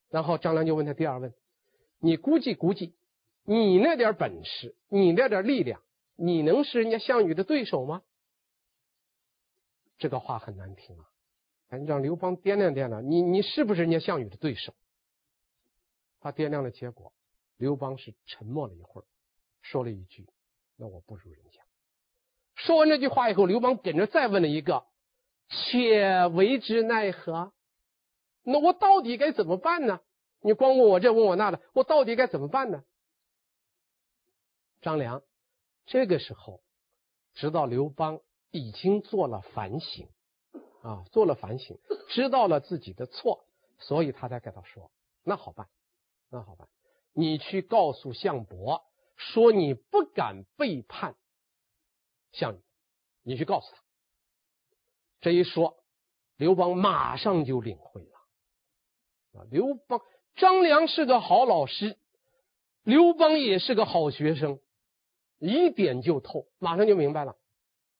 [0.08, 1.34] 然后张良就问他第二问
[2.00, 2.94] ：“你估计估计，
[3.44, 5.82] 你那点本事，你那点力量。”
[6.18, 8.02] 你能是人家项羽的对手吗？
[9.98, 11.10] 这个话很难听啊！
[11.68, 14.72] 哎，让刘邦掂量掂量，你你是不是人家项羽的对手？
[16.20, 17.12] 他掂量的结果，
[17.58, 19.04] 刘邦是沉默了一会儿，
[19.70, 20.28] 说了一句
[20.76, 21.60] ：“那我不如人家。”
[22.54, 24.86] 说完这句话以后，刘邦跟着再问了一个
[25.48, 27.52] ：“且为之奈何？”
[28.42, 30.00] 那我到底该怎么办呢？
[30.40, 32.84] 你光问我这问我那的，我到底该怎么办呢？
[34.80, 35.22] 张良
[35.86, 36.62] 这个时候
[37.34, 38.20] 知道刘邦
[38.52, 40.08] 已经做了反省
[40.82, 41.76] 啊，做了反省，
[42.10, 43.44] 知道了自己的错，
[43.80, 44.92] 所以他才给他说
[45.24, 45.68] ：“那好办，
[46.30, 46.68] 那好办，
[47.12, 48.84] 你去告诉项伯，
[49.16, 51.16] 说你不敢背叛
[52.32, 52.60] 项羽，
[53.22, 53.82] 你去告诉他。”
[55.20, 55.82] 这一说，
[56.36, 59.40] 刘邦马上就领会了。
[59.40, 60.00] 啊，刘邦。
[60.34, 61.96] 张良是个好老师，
[62.82, 64.60] 刘邦也是个好学生，
[65.38, 67.36] 一点就透，马上就明白了，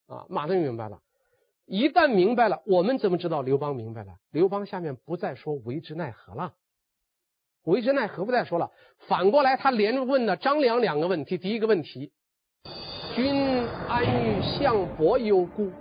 [0.07, 1.03] 啊，马上就明白了。
[1.65, 4.19] 一旦明白了，我们怎么知道刘邦明白了？
[4.31, 6.55] 刘邦下面不再说为之奈何了，
[7.67, 8.71] 为之奈何不再说了，
[9.09, 11.37] 反过来他连着问了张良两个问题。
[11.37, 12.13] 第一个问题，
[13.17, 15.73] 君安与项伯有故？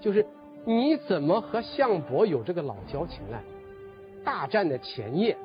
[0.00, 0.26] 就是
[0.66, 3.40] 你怎么和项伯有这个老交情呢？
[4.24, 5.38] 大战的前夜，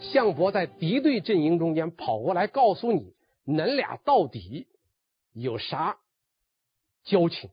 [0.00, 3.14] 项伯在敌对阵营中间跑过来，告诉你，
[3.46, 4.66] 恁俩到底
[5.34, 5.98] 有啥
[7.04, 7.50] 交情？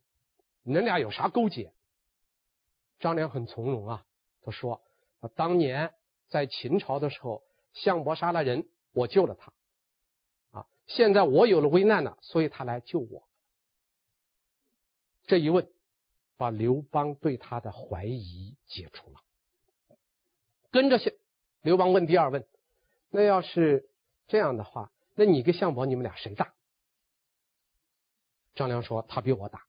[0.65, 1.73] 恁俩有啥勾结？
[3.01, 4.05] 张良很从容啊，
[4.41, 4.81] 他说
[5.35, 5.91] ：“当年
[6.33, 7.43] 在秦朝的时候，
[7.73, 9.53] 项伯杀了人，我救了他。
[10.49, 13.27] 啊，现在我有了危难了，所以他来救我。”
[15.27, 15.69] 这一问，
[16.35, 19.19] 把刘邦对他的怀疑解除了。
[20.71, 21.13] 跟着项
[21.61, 22.47] 刘邦问第二问，
[23.11, 23.87] 那要是
[24.27, 26.55] 这样的话，那你跟项伯你们俩谁大？
[28.55, 29.67] 张良说他比我大，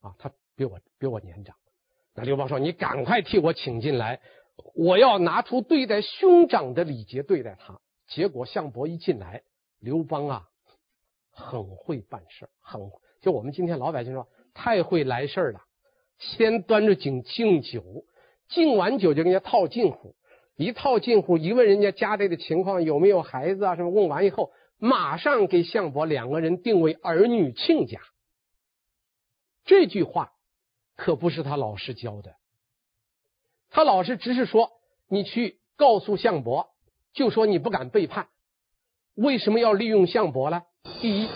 [0.00, 1.54] 啊，他比我比我年长。
[2.14, 4.22] 那刘邦说你赶快替我请进来，
[4.74, 7.80] 我要拿出对待兄长的礼节对待他。
[8.06, 9.42] 结果项伯一进来，
[9.78, 10.48] 刘邦啊，
[11.30, 12.80] 很会办事，很
[13.20, 15.62] 就我们今天老百姓说太会来事了。
[16.18, 18.04] 先端着酒敬酒，
[18.48, 20.14] 敬完酒就跟人家套近乎。
[20.56, 23.76] 一套近乎，一问人家家里的情况，有没有孩子啊？
[23.76, 23.90] 什么？
[23.90, 28.00] 问完以后，马上给项伯两个人定为儿女亲家。
[29.64, 30.32] 这句话
[30.96, 32.34] 可不是他老师教的，
[33.70, 34.70] 他老师只是说
[35.08, 36.68] 你去告诉项伯，
[37.12, 38.26] 就说你不敢背叛。
[39.14, 40.62] 为什么要利用项伯呢？
[41.00, 41.28] 第一，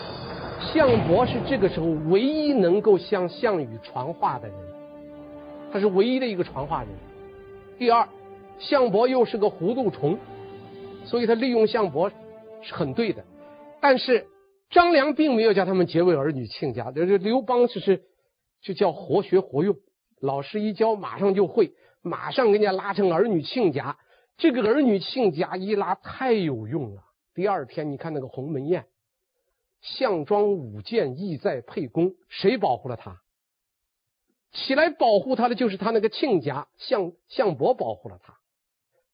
[0.73, 4.57] 项伯是这个时候唯一能够向项羽传话的人，
[5.71, 6.89] 他是唯一的一个传话人。
[7.79, 8.07] 第二。
[8.57, 10.17] 项伯又是个糊涂虫，
[11.03, 12.09] 所以他利用项伯
[12.61, 13.25] 是很对的。
[13.81, 14.27] 但是
[14.69, 18.03] 张良并没有叫他们结为儿女亲家，这刘邦只是
[18.61, 19.75] 就叫活学活用，
[20.21, 21.73] 老师一教马上就会，
[22.05, 23.97] 马上给人家拉成儿女亲家。
[24.37, 27.03] 这个儿女亲家一拉太有用了。
[27.33, 28.85] 第二天你看那个鸿门宴，
[29.81, 33.21] 项庄舞剑，意在沛公，谁保护了他？
[34.51, 38.37] 起来保护他的就是他那个亲家项项伯保护了他。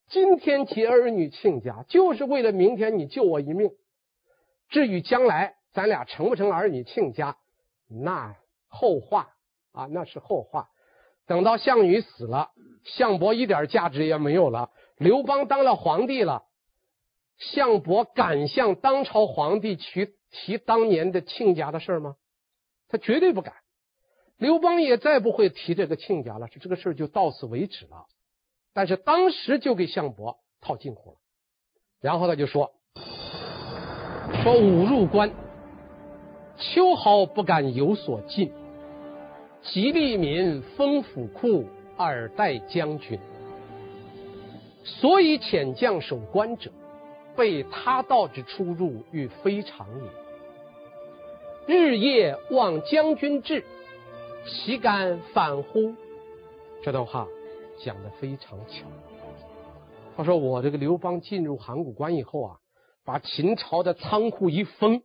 [0.10, 3.71] 今天结儿女亲家，就是为了明天你救我一命。
[4.69, 7.38] 至于将来咱俩成不成儿女亲家，
[7.88, 8.36] 那
[8.67, 9.30] 后话
[9.71, 10.69] 啊，那是后话。
[11.31, 12.49] 等到项羽死了，
[12.83, 14.69] 项伯一点价值也没有了。
[14.97, 16.43] 刘邦当了皇帝了，
[17.37, 22.17] 项伯敢向当朝皇帝去提当年的亲家的事吗？
[22.89, 23.53] 他绝对不敢。
[24.35, 28.07] 刘邦也再不会提这个亲家了，这个事就到此为止了。
[28.73, 31.17] 但是当时就给项伯套近乎了，
[32.01, 32.73] 然后他就说
[34.43, 35.31] ：“说吾入关，
[36.57, 38.51] 秋毫不敢有所进，
[39.63, 41.65] 即吏民封府库，
[41.97, 43.19] 尔待将军。
[44.84, 46.71] 所以遣将守关者，
[47.36, 50.09] 备他道之出入，欲非常也。
[51.68, 53.64] 日夜望将军至，
[54.45, 55.95] 岂敢反乎？”
[56.84, 57.28] 这段话。
[57.84, 58.86] 讲的非常巧，
[60.16, 62.57] 他说：“我这个刘邦进入函谷关以后啊，
[63.03, 65.01] 把秦朝的仓库一封，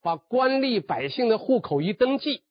[0.00, 2.42] 把官吏百姓的户口一登记，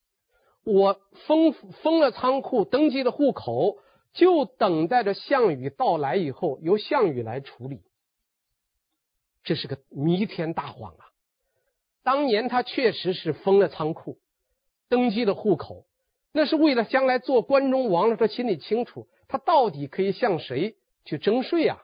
[0.67, 3.77] 我封封了仓库，登记了户口，
[4.11, 7.83] 就等待着项羽到来以后，由项羽来处理。
[9.45, 11.07] 这是个弥天大谎啊！
[12.03, 14.19] 当年他确实是封了仓库，
[14.89, 15.85] 登记了户口。”
[16.33, 21.81] 那是为了将来做关中王了，他心里清楚，他到底可以向谁去征税啊？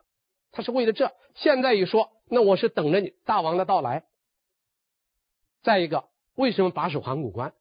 [0.51, 1.13] 他是为了这。
[1.36, 4.03] 现在一说，那我是等着你大王的到来。
[5.61, 7.53] 再一个，为什么把守函谷关？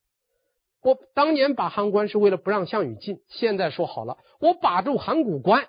[0.82, 5.68] 我当年把函关是为了不让项羽进，现在说好了，我把住函谷关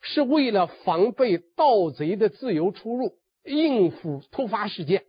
[0.00, 5.06] 是为了防备盗贼的自由出入，应付突发事件。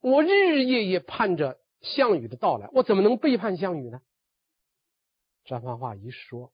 [0.00, 4.02] 我日日夜夜盼着项羽的到来，我怎么能背叛项羽呢？
[5.44, 6.52] 这番话一说，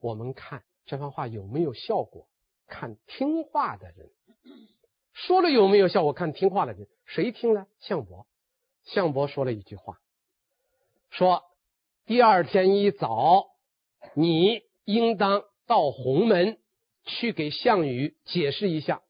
[0.00, 2.28] 我们看这番话有没有效果？
[2.68, 4.10] 看听话的人
[5.12, 6.12] 说了有没有效果？
[6.12, 7.66] 看听话的人，谁听了？
[7.80, 8.26] 项伯。
[8.88, 9.98] 项伯说了一句话，
[11.10, 11.42] 说
[12.06, 13.44] ：“第二天一早，
[14.14, 16.58] 你应当到鸿门
[17.04, 19.02] 去给项羽解释一下。”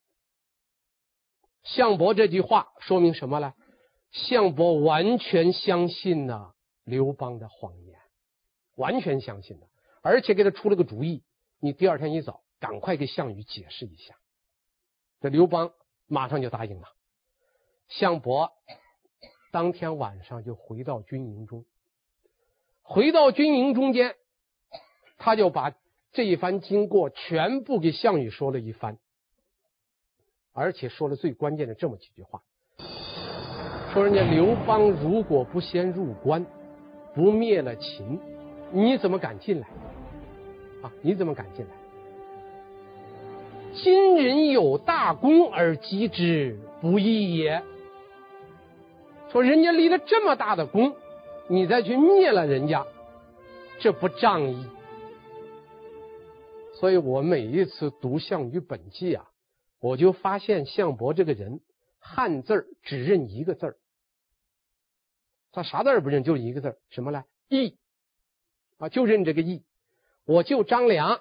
[1.62, 3.55] 项伯这句话说明什么呢？
[4.11, 8.01] 项伯完全相信了刘邦的谎言，
[8.74, 9.68] 完全相信了，
[10.03, 11.22] 而且给他出了个主意：
[11.61, 14.16] 你第二天一早赶快给项羽解释一下。
[15.20, 15.72] 这刘邦
[16.09, 16.89] 马上就答应了。
[17.87, 18.53] 项伯。
[19.51, 21.64] 当天晚上就回到军营中，
[22.82, 24.14] 回到军营中间，
[25.16, 25.72] 他就把
[26.12, 28.99] 这一番经过全部给项羽说了一番，
[30.53, 32.42] 而且说了最关键的这么几句话：
[33.92, 36.44] 说人家刘邦如果不先入关，
[37.14, 38.20] 不灭了秦，
[38.70, 39.68] 你怎么敢进来？
[40.82, 41.72] 啊，你怎么敢进来？
[43.74, 47.62] 今人有大功而击之，不义也。
[49.31, 50.97] 说人家立了这么大的功，
[51.49, 52.87] 你再去灭了人家，
[53.81, 54.66] 这不仗义。
[56.74, 59.29] 所以我每一次读《项羽本纪》啊，
[59.81, 61.61] 我就发现项伯这个人
[61.99, 63.76] 汉字只认一个字
[65.51, 67.24] 他啥字也不认，就一个字什么呢？
[67.49, 67.76] 义
[68.79, 69.64] 啊，就认这个义。
[70.24, 71.20] 我救张良，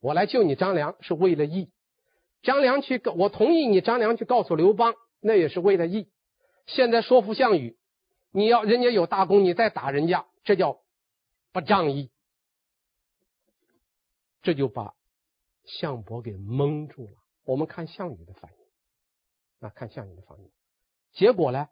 [0.00, 1.70] 我来救你张良是为了义。
[2.42, 6.08] 张良去，我同意你张良去告诉刘邦，那也是为了义。
[6.68, 7.76] 现在说服项羽，
[8.30, 10.80] 你要人家有大功，你再打人家，这叫
[11.50, 12.10] 不仗义。
[14.42, 14.94] 这就把
[15.64, 17.12] 项伯给蒙住了。
[17.44, 20.50] 我们看项羽的反应，啊，看项羽的反应，
[21.12, 21.68] 结果呢，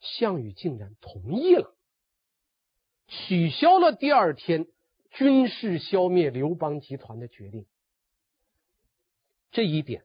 [0.00, 1.74] 项羽竟然同意了，
[3.08, 4.66] 取消了第二天
[5.10, 7.66] 军事消灭刘邦集团的决定。
[9.50, 10.04] 这一点。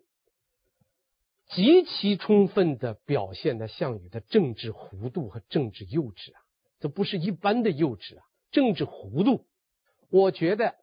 [1.48, 6.41] 极其充分的表现了项羽的政治糊涂和政治幼稚啊！
[6.80, 9.46] 这不是一般的幼稚啊，政治糊涂。
[10.10, 10.76] 我觉得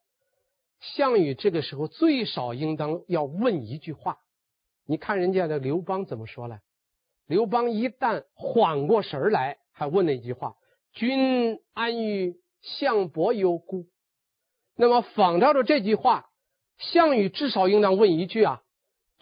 [0.81, 4.19] 项羽这个时候最少应当要问一句话。
[4.87, 6.61] 你看人家的刘邦怎么说呢？
[7.27, 10.57] 刘邦一旦缓过神来，还问了一句话
[10.93, 13.87] ：“君安于项伯有故？”
[14.77, 16.31] 那么仿照着这句话，
[16.79, 18.63] 项羽至少应当问一句啊。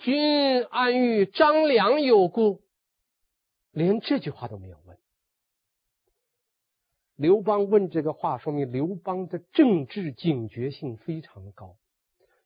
[0.00, 2.62] 君安与张良有故？
[3.70, 4.98] 连这句话都没有问。
[7.16, 11.76] 刘邦问这个话，说明刘邦的政治警觉性非常高。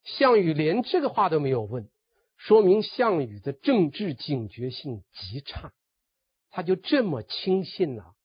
[0.03, 1.89] 项羽连这个话都没有问，
[2.37, 5.73] 说明项羽的政治警觉性极差。
[6.51, 8.17] 他就这么轻信了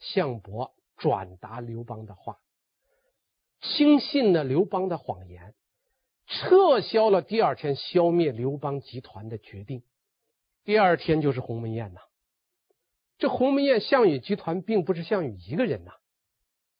[0.00, 2.40] 项伯转达刘邦的话，
[3.60, 5.54] 轻信了刘邦的谎言。
[6.26, 9.82] 撤销了第二天消灭刘邦集团的决定，
[10.64, 12.00] 第二天就是鸿门宴呐。
[13.18, 15.92] 这鸿门宴，项羽集团并不是项羽一个人呐，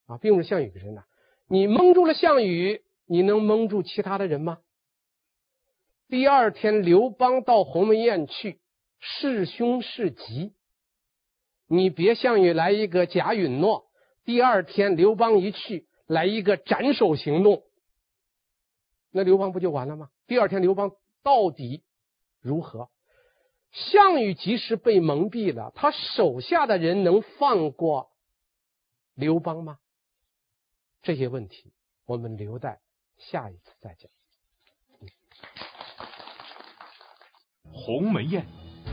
[0.07, 1.05] 啊，并不是项羽一个人呐。
[1.49, 4.59] 你蒙住了项羽，你能蒙住其他的人吗？
[6.09, 8.61] 第二天，刘邦到鸿门宴去，
[8.99, 10.53] 是凶是吉？
[11.69, 13.87] 你别项羽来一个假允诺，
[14.25, 17.63] 第二天刘邦一去，来一个斩首行动。
[19.17, 20.11] 那刘邦不就完了吗？
[20.27, 20.93] 第二天刘邦
[21.23, 21.83] 到底
[22.43, 22.91] 如何？
[23.73, 28.11] 项羽即使被蒙蔽了，他手下的人能放过
[29.15, 29.79] 刘邦吗？
[31.01, 31.73] 这些问题
[32.05, 32.81] 我们留待
[33.17, 34.11] 下一次再讲。
[37.73, 38.45] 鸿门宴，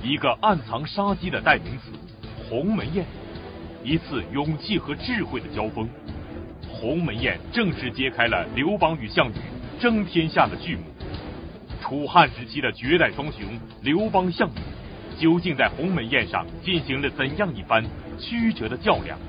[0.02, 1.92] 一个暗藏杀机的代名词。
[2.50, 3.06] 鸿门宴，
[3.84, 5.90] 一次勇气和智慧的交锋。
[6.62, 9.36] 鸿门宴正式揭开了刘邦与项羽。
[9.84, 10.84] 争天下的巨幕，
[11.82, 13.42] 楚汉时期的绝代双雄
[13.82, 17.84] 刘邦、项羽，究竟在鸿门宴上进行了怎样一番
[18.18, 19.20] 曲折的较量？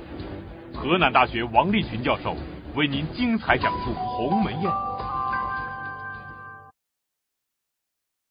[0.72, 2.36] 河南大学王立群教授
[2.76, 4.70] 为您精彩讲述鸿门宴。